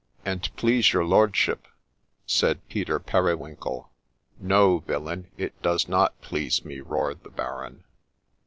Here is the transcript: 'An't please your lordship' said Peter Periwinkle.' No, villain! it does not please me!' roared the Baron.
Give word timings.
'An't 0.25 0.55
please 0.55 0.93
your 0.93 1.05
lordship' 1.05 1.67
said 2.25 2.67
Peter 2.69 2.97
Periwinkle.' 2.99 3.91
No, 4.39 4.79
villain! 4.79 5.29
it 5.37 5.61
does 5.61 5.87
not 5.87 6.19
please 6.21 6.65
me!' 6.65 6.79
roared 6.81 7.21
the 7.23 7.29
Baron. 7.29 7.83